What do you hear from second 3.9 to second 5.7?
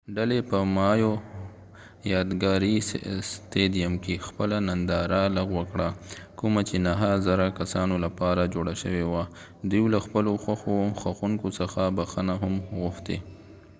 کې خپله ننداره لغوه